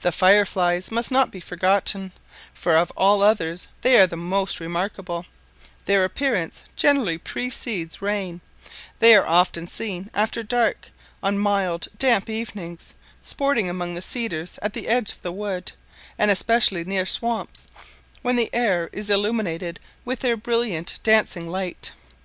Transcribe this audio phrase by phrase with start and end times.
[0.00, 2.10] The fire flies must not be forgotten,
[2.52, 5.26] for of all others they are the most remarkable;
[5.84, 8.40] their appearance generally precedes rain;
[8.98, 10.90] they are often seen after dark,
[11.22, 15.70] on mild damp evenings, sporting among the cedars at the edge of the wood,
[16.18, 17.68] and especially near swamps,
[18.22, 21.92] when the air is illuminated with their brilliant dancing light.